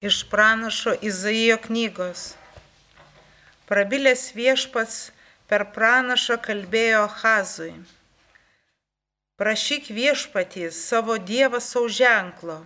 [0.00, 2.20] Iš pranašo Izaijo knygos.
[3.68, 4.94] Prabilęs viešpats
[5.44, 7.74] per pranašą kalbėjo Hazui.
[9.36, 12.56] Prašyk viešpatys savo Dievą savo ženklo,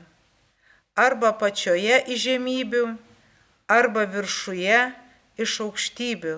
[1.07, 2.85] arba pačioje iš žemybių,
[3.79, 4.79] arba viršuje
[5.47, 6.37] iš aukštybių.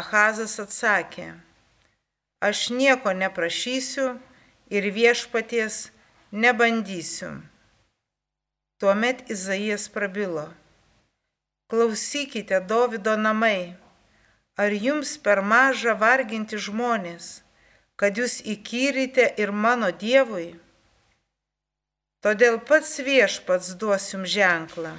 [0.00, 1.28] Ahazas atsakė,
[2.40, 4.08] aš nieko neprašysiu
[4.72, 5.90] ir viešpaties
[6.32, 7.36] nebandysiu.
[8.78, 10.46] Tuomet Izaijas prabilo.
[11.66, 13.74] Klausykite, Davido namai,
[14.54, 17.42] ar jums per maža varginti žmonės,
[17.98, 20.52] kad jūs įkyrite ir mano Dievui?
[22.22, 24.94] Todėl pats viešpats duos jums ženklą.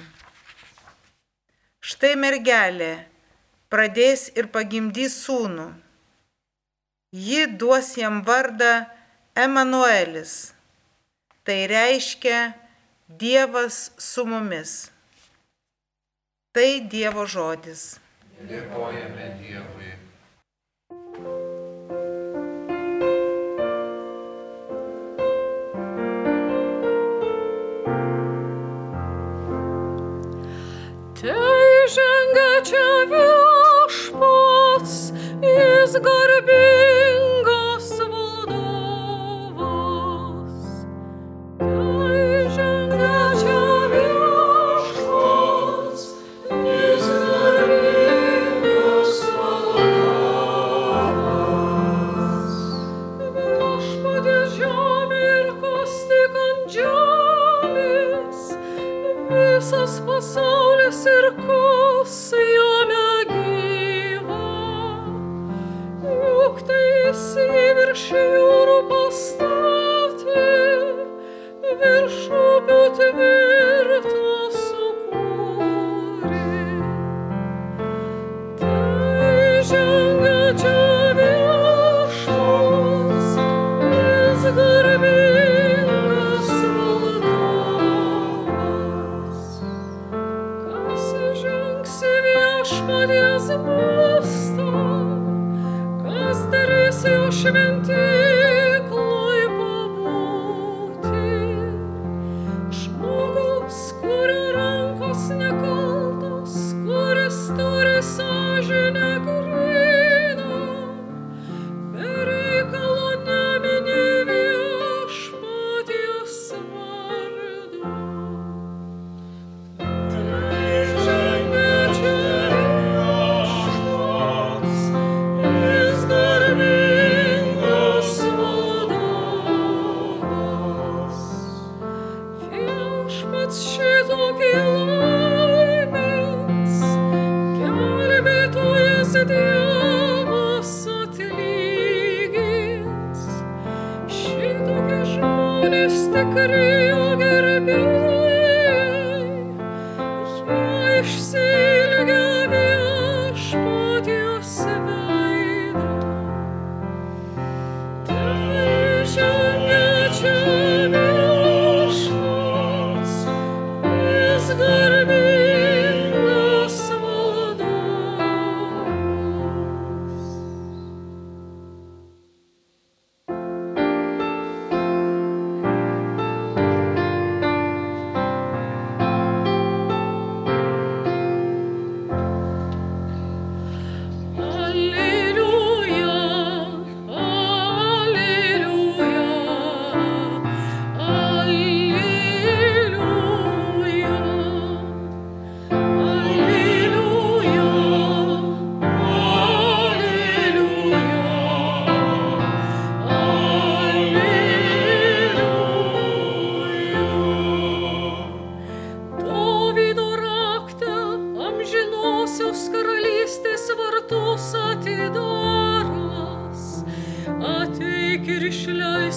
[1.80, 2.92] Štai mergelė
[3.72, 5.70] pradės ir pagimdys sūnų.
[7.16, 8.84] Ji duos jam vardą
[9.32, 10.52] Emanuelis.
[11.48, 12.50] Tai reiškia
[13.18, 14.92] Dievas su mumis.
[16.54, 17.98] Tai Dievo žodis.
[18.46, 19.88] Dėkojame Dievui.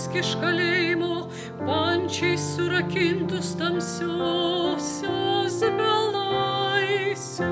[0.03, 1.29] Išleisk iš kalėjimo
[1.63, 7.43] pančiai surakintus tamsiosios belaisvius.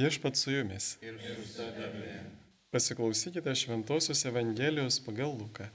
[0.00, 0.98] Viešpat su jumis.
[1.02, 1.29] Ir.
[2.80, 5.66] Pasiklausykite Šventojios Evangelijos pagal Luką.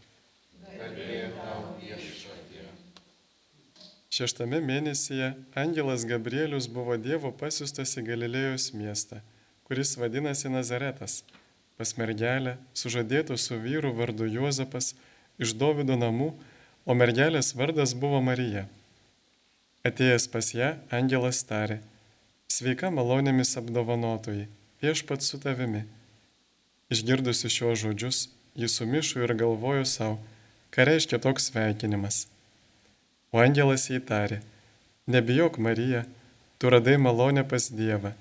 [4.10, 9.19] Šeštame mėnesyje Angelas Gabrielius buvo Dievo pasiustas į Galilėjos miestą,
[9.69, 11.19] kuris vadinasi Nazaretas,
[11.78, 14.96] pas mergelę, sužadėtų su vyru vardu Juozapas
[15.38, 16.31] iš Dovido namų,
[16.90, 18.63] o mergelės vardas buvo Marija.
[19.86, 21.84] Atėjęs pas ją, Angelas tarė,
[22.50, 24.48] sveika malonėmis apdovanotojai,
[24.81, 25.84] viešpat su tavimi.
[26.94, 28.18] Išgirdusi šiuos žodžius,
[28.56, 30.20] jis sumišo ir galvojo savo,
[30.70, 32.28] ką reiškia toks sveikinimas.
[33.34, 34.42] O angelas jai tarė,
[35.10, 36.04] nebijok Marija,
[36.62, 38.14] tu radai malonę pas Dievą.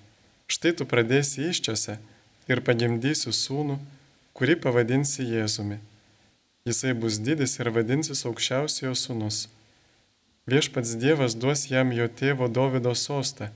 [0.48, 1.98] Štai tu pradėsi iščiose
[2.48, 3.76] ir pagimdysi sūnų,
[4.32, 5.78] kurį pavadinsi Jėzumi.
[6.64, 9.44] Jisai bus didis ir vadinsis aukščiausiojo sūnus.
[10.48, 13.52] Viešpats Dievas duos jam jo tėvo Davido sostą,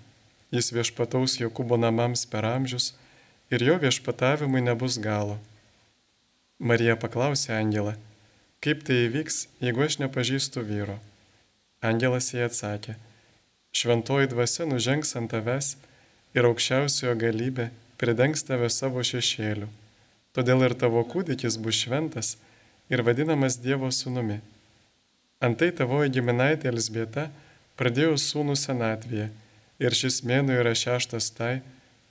[0.52, 2.93] jis viešpataus Jokūbo namams per amžius
[3.50, 5.38] ir jo viešpatavimui nebus galo.
[6.58, 7.94] Marija paklausė Angelą,
[8.64, 10.98] kaip tai įvyks, jeigu aš nepažįstu vyro.
[11.80, 12.96] Angelas jai atsakė,
[13.72, 15.76] šventoji dvasia nužengs ant tavęs
[16.34, 17.68] ir aukščiausiojo galybė
[18.00, 19.70] pridengs tave savo šešėliu.
[20.34, 22.36] Todėl ir tavo kūdikis bus šventas
[22.90, 24.40] ir vadinamas Dievo sūnumi.
[25.40, 27.28] Antai tavoji giminaitė Elsbieta
[27.78, 29.30] pradėjo sūnų senatvėje
[29.78, 31.60] ir šis mėnuo yra šeštas tai,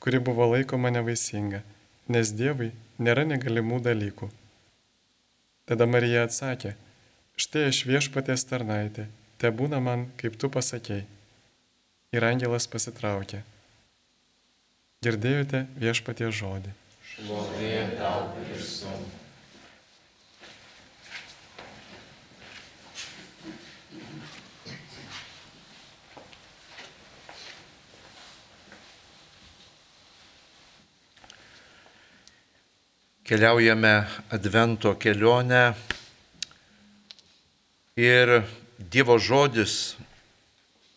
[0.03, 1.63] kuri buvo laikoma nevaisinga,
[2.13, 2.71] nes Dievui
[3.01, 4.29] nėra negalimų dalykų.
[5.67, 6.75] Tada Marija atsakė,
[7.35, 9.07] štai aš viešpatės tarnaitė,
[9.41, 11.05] te būna man, kaip tu pasakėjai.
[12.15, 13.41] Ir angelas pasitraukė.
[15.03, 16.71] Girdėjote viešpatie žodį.
[17.09, 18.31] Šlovė tau,
[33.27, 35.73] Keliaujame Advento kelionę
[37.99, 38.43] ir
[38.79, 39.97] Dievo žodis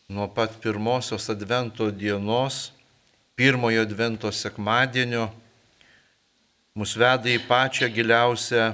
[0.09, 2.71] nuo pat pirmosios Advento dienos
[3.35, 5.25] pirmojo Advento sekmadienio
[6.79, 8.69] mus veda į pačią giliausią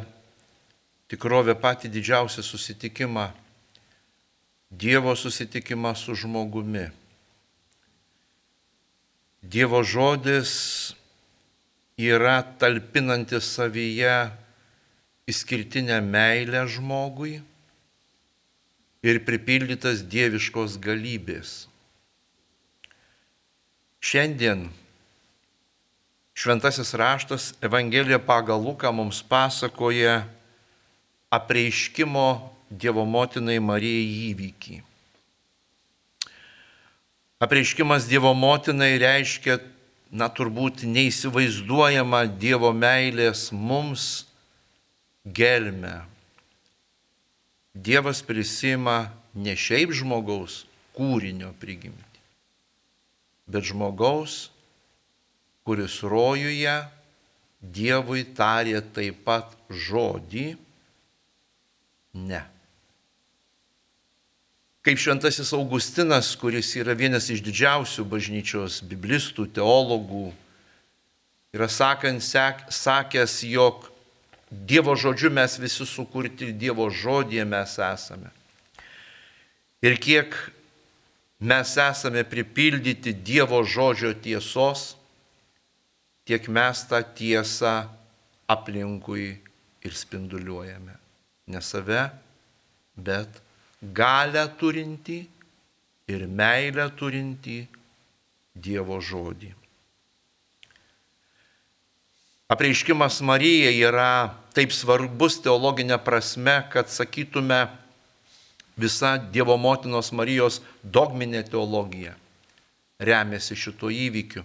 [1.08, 3.30] tikrovę, patį didžiausią susitikimą,
[4.68, 6.90] Dievo susitikimą su žmogumi.
[9.40, 10.92] Dievo žodis
[11.96, 14.28] yra talpinantis savyje
[15.26, 17.40] išskirtinę meilę žmogui
[19.00, 21.64] ir pripildytas dieviškos galybės.
[24.04, 24.68] Šiandien
[26.36, 30.26] šventasis raštas Evangelija pagal Luką mums pasakoja
[31.32, 34.76] apreiškimo Dievo motinai Marijai įvykį.
[37.40, 39.60] Apreiškimas Dievo motinai reiškia,
[40.10, 44.26] na turbūt neįsivaizduojama Dievo meilės mums
[45.24, 46.00] gelme.
[47.74, 50.64] Dievas prisima ne šiaip žmogaus
[50.96, 52.06] kūrinio prigimti
[53.46, 54.50] bet žmogaus,
[55.66, 56.76] kuris rojuje
[57.66, 60.52] Dievui tarė taip pat žodį
[62.28, 62.42] ne.
[64.86, 70.28] Kaip šventasis Augustinas, kuris yra vienas iš didžiausių bažnyčios biblistų, teologų,
[71.50, 73.88] yra sakant, sek, sakęs, jog
[74.46, 78.30] Dievo žodžiu mes visi sukurti, Dievo žodėje mes esame.
[79.82, 80.36] Ir kiek
[81.42, 84.92] mes esame pripildyti Dievo žodžio tiesos,
[86.30, 87.74] tiek mes tą tiesą
[88.46, 89.26] aplinkui
[89.82, 90.94] ir spinduliuojame.
[91.50, 92.06] Ne save,
[92.94, 93.42] bet
[93.92, 95.26] galę turinti
[96.08, 97.66] ir meilę turinti
[98.56, 99.50] Dievo žodį.
[102.48, 107.66] Apreiškimas Marija yra taip svarbus teologinė prasme, kad sakytume,
[108.78, 112.14] visa Dievo motinos Marijos dogminė teologija
[112.98, 114.44] remiasi šito įvykiu.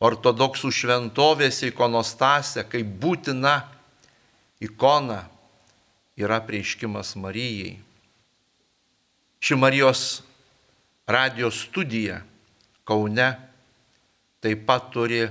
[0.00, 3.60] Ortodoksų šventovės ikonostasė kaip būtina
[4.64, 5.22] ikona
[6.20, 7.76] yra prieiškimas Marijai.
[9.50, 10.22] Ši Marijos
[11.06, 12.20] radijos studija
[12.84, 13.32] Kaune
[14.40, 15.24] taip pat turi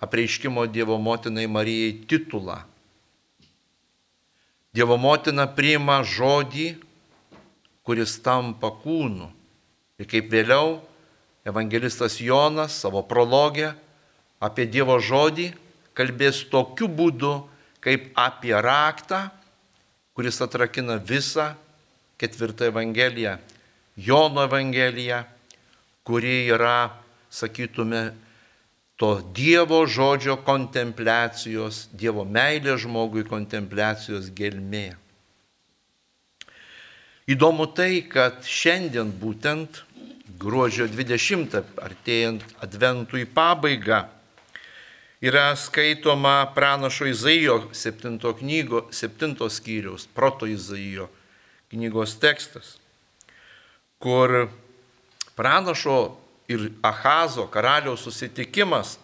[0.00, 2.56] apreiškimo Dievo motinai Marijai titulą.
[4.72, 6.70] Dievo motina priima žodį,
[7.84, 9.28] kuris tampa kūnu.
[10.00, 10.78] Ir kaip vėliau
[11.44, 13.74] evangelistas Jonas savo prologę
[14.40, 15.50] apie Dievo žodį
[15.92, 17.34] kalbės tokiu būdu,
[17.84, 19.20] kaip apie raktą,
[20.16, 21.50] kuris atrakina visą
[22.16, 23.36] ketvirtą evangeliją,
[23.96, 25.22] Jono evangeliją,
[26.04, 26.90] kuri yra,
[27.32, 28.12] sakytume,
[28.96, 34.94] to Dievo žodžio kontempliacijos, Dievo meilės žmogui kontempliacijos gelmė.
[37.26, 39.82] Įdomu tai, kad šiandien būtent
[40.38, 44.04] gruodžio 20, artėjant adventui pabaigą,
[45.24, 51.08] yra skaitoma pranašo Izaijo 7 knygo, 7 skyriaus, proto Izaijo
[51.72, 52.76] knygos tekstas,
[53.98, 54.48] kur
[55.36, 56.16] pranašo
[56.48, 58.98] ir Ahazo karaliaus susitikimas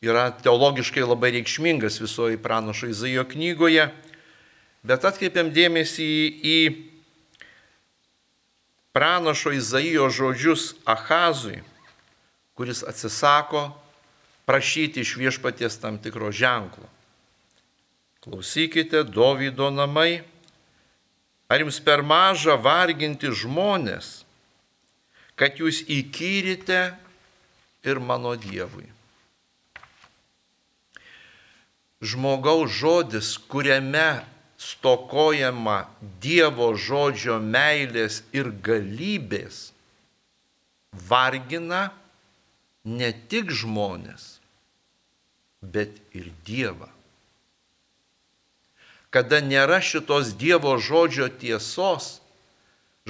[0.00, 3.90] yra teologiškai labai reikšmingas visoji pranašo Izaijo knygoje,
[4.82, 6.08] bet atkreipiam dėmesį
[6.40, 6.56] į
[8.96, 11.60] pranašo Izaijo žodžius Ahazui,
[12.56, 13.68] kuris atsisako
[14.48, 16.88] prašyti iš viešpaties tam tikro ženklo.
[18.20, 20.22] Klausykite, Dovydo namai,
[21.50, 24.22] ar jums per maža varginti žmonės,
[25.34, 26.82] kad jūs įkyrite
[27.82, 28.86] ir mano Dievui.
[32.00, 34.22] Žmogaus žodis, kuriame
[34.60, 35.88] stokojama
[36.22, 39.72] Dievo žodžio meilės ir galybės,
[41.10, 41.88] vargina
[42.84, 44.38] ne tik žmonės,
[45.60, 46.99] bet ir Dievą.
[49.10, 52.20] Kada nėra šitos Dievo žodžio tiesos,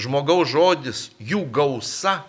[0.00, 2.22] žmogaus žodis, jų gausa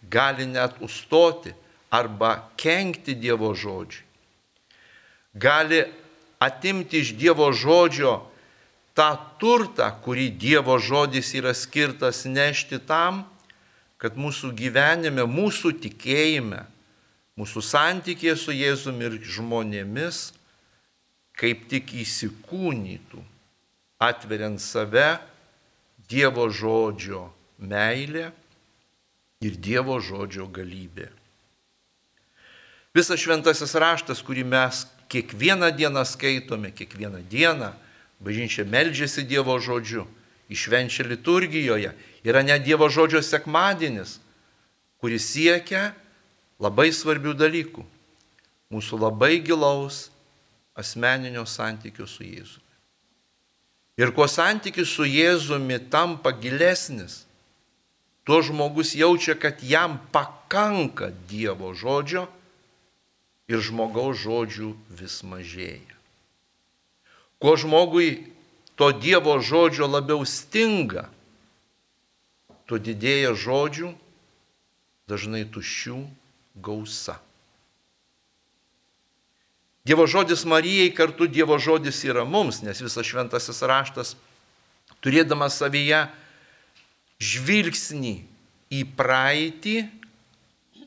[0.00, 1.52] gali net užstoti
[1.92, 4.06] arba kenkti Dievo žodžiui.
[5.36, 5.84] Gali
[6.40, 8.16] atimti iš Dievo žodžio
[8.96, 13.26] tą turtą, kurį Dievo žodis yra skirtas nešti tam,
[14.00, 16.64] kad mūsų gyvenime, mūsų tikėjime,
[17.36, 20.30] mūsų santykėje su Jėzumi ir žmonėmis
[21.40, 23.22] kaip tik įsikūnytų,
[24.00, 25.16] atveriant save
[26.10, 28.28] Dievo žodžio meilė
[29.40, 31.08] ir Dievo žodžio galybė.
[32.92, 37.70] Visas šventasis raštas, kurį mes kiekvieną dieną skaitome, kiekvieną dieną
[38.20, 40.04] bažnyčia meldžiasi Dievo žodžiu,
[40.50, 41.94] išvenčia liturgijoje,
[42.26, 44.18] yra net Dievo žodžio sekmadienis,
[45.00, 45.94] kuris siekia
[46.60, 47.86] labai svarbių dalykų.
[48.70, 50.10] Mūsų labai gilaus
[50.78, 52.66] asmeninio santykio su Jėzumi.
[54.00, 57.24] Ir kuo santykis su Jėzumi tampa gilesnis,
[58.24, 62.28] tuo žmogus jaučia, kad jam pakanka Dievo žodžio
[63.50, 65.96] ir žmogaus žodžių vis mažėja.
[67.40, 68.30] Kuo žmogui
[68.78, 71.08] to Dievo žodžio labiau stinga,
[72.64, 73.90] tuo didėja žodžių,
[75.10, 75.98] dažnai tuščių
[76.62, 77.18] gausa.
[79.86, 84.14] Dievo žodis Marijai kartu Dievo žodis yra mums, nes visas šventasis raštas,
[85.00, 86.04] turėdamas savyje
[87.20, 88.14] žvilgsnį
[88.70, 89.76] į praeitį,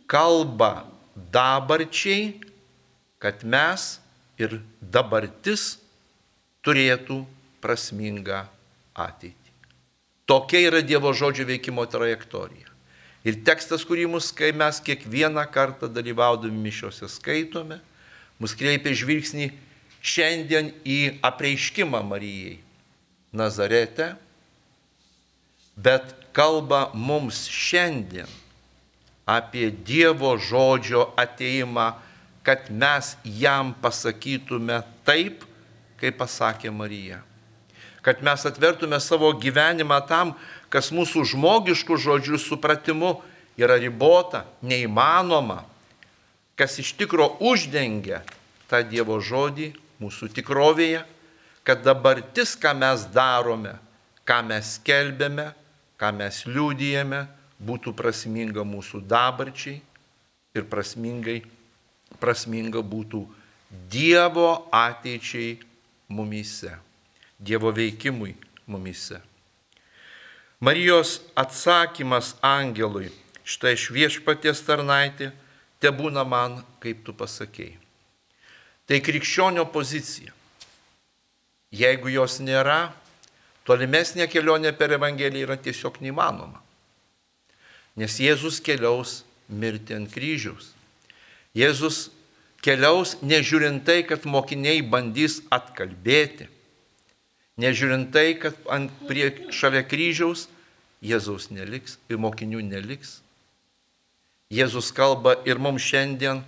[0.09, 0.85] kalba
[1.33, 2.53] dabarčiai
[3.23, 4.01] kad mes
[4.35, 4.57] ir
[4.91, 5.77] dabartis
[6.67, 7.21] turėtų
[7.63, 8.41] prasmingą
[8.99, 9.53] ateitį.
[10.27, 12.67] Tokia yra Dievo žodžio veikimo trajektorija.
[13.23, 17.79] Ir tekstas, kurį mus, kai mes kiekvieną kartą dalyvaudami mišiuose skaitome,
[18.41, 19.49] mus kreipia žvilgsnį
[20.03, 22.57] šiandien į apreiškimą Marijai
[23.33, 24.13] Nazarete,
[25.75, 28.29] bet kalba mums šiandien
[29.25, 31.91] apie Dievo žodžio ateimą
[32.43, 35.47] kad mes jam pasakytume taip,
[35.97, 37.21] kaip pasakė Marija.
[38.03, 40.33] Kad mes atvertume savo gyvenimą tam,
[40.67, 43.15] kas mūsų žmogiškų žodžių supratimu
[43.55, 45.63] yra ribota, neįmanoma,
[46.59, 48.21] kas iš tikro uždengia
[48.69, 51.03] tą Dievo žodį mūsų tikrovėje,
[51.63, 53.77] kad dabartis, ką mes darome,
[54.27, 55.51] ką mes kelbėme,
[55.99, 57.23] ką mes liūdijame,
[57.63, 59.79] būtų prasminga mūsų dabarčiai
[60.53, 61.41] ir prasmingai
[62.19, 63.25] prasminga būtų
[63.89, 65.57] Dievo ateičiai
[66.13, 66.75] mumise,
[67.39, 68.35] Dievo veikimui
[68.69, 69.17] mumise.
[70.63, 73.09] Marijos atsakymas angelui,
[73.43, 75.31] štai šviešpaties tarnaitė,
[75.83, 77.75] te būna man, kaip tu pasakėjai.
[78.87, 80.31] Tai krikščionio pozicija.
[81.73, 82.93] Jeigu jos nėra,
[83.67, 86.59] tolimesnė kelionė per Evangeliją yra tiesiog neįmanoma.
[87.99, 90.71] Nes Jėzus keliaus mirti ant kryžiaus.
[91.55, 92.07] Jėzus
[92.65, 96.47] keliaus nežiūrint tai, kad mokiniai bandys atkalbėti,
[97.61, 100.47] nežiūrint tai, kad ant prie šalia kryžiaus
[101.03, 103.22] Jėzaus neliks ir mokinių neliks.
[104.53, 106.43] Jėzus kalba ir mums šiandien,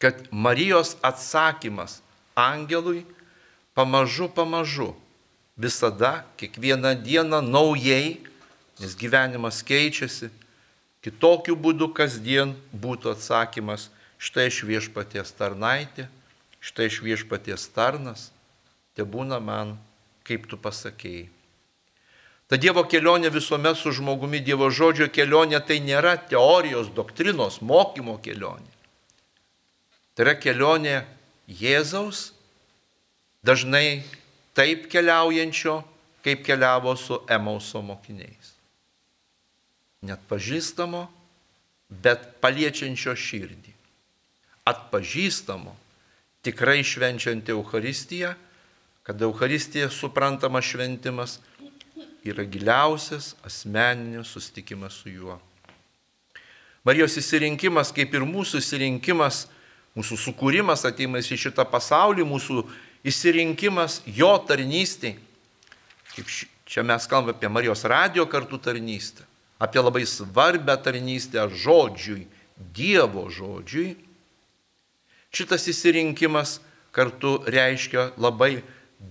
[0.00, 2.00] kad Marijos atsakymas
[2.36, 3.04] angelui
[3.76, 4.94] pamažu, pamažu,
[5.56, 8.20] visada, kiekvieną dieną naujai,
[8.80, 10.30] nes gyvenimas keičiasi,
[11.04, 16.08] kitokiu būdu kasdien būtų atsakymas štai iš viešpaties tarnaitė,
[16.60, 18.30] štai iš viešpaties tarnas,
[18.96, 19.76] te būna man,
[20.24, 21.35] kaip tu pasakėjai.
[22.46, 28.70] Ta Dievo kelionė visuomet su žmogumi, Dievo žodžio kelionė tai nėra teorijos, doktrinos, mokymo kelionė.
[30.14, 31.00] Tai yra kelionė
[31.50, 32.30] Jėzaus,
[33.42, 34.04] dažnai
[34.54, 35.80] taip keliaujančio,
[36.22, 38.54] kaip keliavo su Emauso mokiniais.
[40.06, 41.02] Net pažįstamo,
[41.90, 43.74] bet paliečiančio širdį.
[44.66, 45.74] Atpažįstamo,
[46.46, 48.32] tikrai švenčianti Euharistiją,
[49.06, 51.38] kad Euharistija suprantama šventimas
[52.32, 55.38] yra giliausias asmeninis susitikimas su juo.
[56.86, 59.46] Marijos įsirinkimas, kaip ir mūsų įsirinkimas,
[59.98, 62.62] mūsų sukūrimas ateimas į šitą pasaulį, mūsų
[63.06, 65.16] įsirinkimas jo tarnystėje.
[66.14, 66.30] Kaip
[66.66, 69.26] čia mes kalbame apie Marijos radio kartų tarnystę,
[69.58, 73.98] apie labai svarbę tarnystę žodžiui, Dievo žodžiui.
[75.28, 76.60] Šitas įsirinkimas
[76.96, 78.62] kartu reiškia labai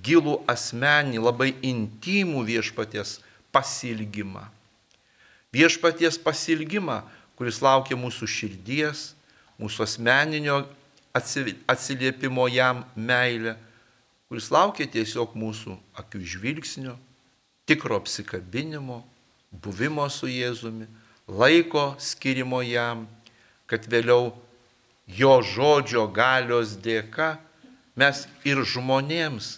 [0.05, 3.19] gilų asmenį, labai intimų viešpaties
[3.53, 4.45] pasilgimą.
[5.55, 7.01] Viešpaties pasilgimą,
[7.37, 9.13] kuris laukia mūsų širdies,
[9.61, 10.63] mūsų asmeninio
[11.15, 13.55] atsiliepimo jam meilę,
[14.27, 16.95] kuris laukia tiesiog mūsų akių žvilgsnio,
[17.69, 19.03] tikro apsikabinimo,
[19.51, 20.89] buvimo su Jėzumi,
[21.27, 23.05] laiko skirimo jam,
[23.65, 24.33] kad vėliau
[25.07, 27.35] jo žodžio galios dėka
[27.95, 29.55] mes ir žmonėms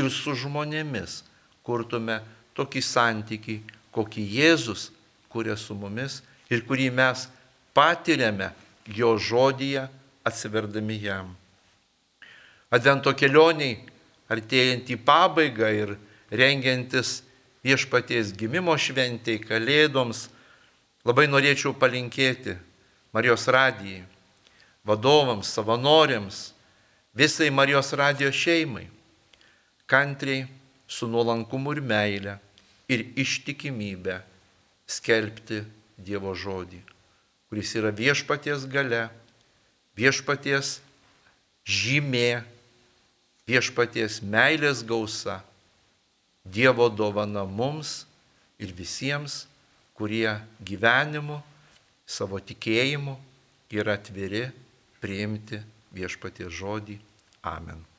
[0.00, 1.20] ir su žmonėmis
[1.66, 2.20] kurtume
[2.56, 3.56] tokį santykį,
[3.94, 4.88] kokį Jėzus
[5.30, 7.28] kuria su mumis ir kurį mes
[7.76, 8.50] patiriame
[8.96, 9.86] jo žodyje
[10.26, 11.30] atsiverdami jam.
[12.70, 13.78] Advento kelioniai,
[14.30, 15.96] artėjant į pabaigą ir
[16.30, 17.20] rengiantis
[17.66, 20.28] viešpaties gimimo šventėjai, kalėdoms,
[21.06, 22.54] labai norėčiau palinkėti
[23.10, 24.04] Marijos radijai,
[24.86, 26.52] vadovams, savanoriams,
[27.14, 28.86] visai Marijos radijos šeimai
[29.90, 30.46] kantriai,
[30.86, 32.38] su nuolankumu ir meile
[32.90, 34.20] ir ištikimybė
[34.90, 35.62] skelbti
[36.00, 36.78] Dievo žodį,
[37.50, 39.02] kuris yra viešpaties gale,
[39.98, 40.78] viešpaties
[41.68, 42.40] žymė,
[43.50, 45.42] viešpaties meilės gausa,
[46.40, 48.06] Dievo dovana mums
[48.56, 49.44] ir visiems,
[49.92, 50.32] kurie
[50.64, 51.42] gyvenimu,
[52.08, 53.18] savo tikėjimu
[53.76, 54.46] yra atviri
[55.04, 55.60] priimti
[55.92, 56.96] viešpaties žodį.
[57.44, 57.89] Amen.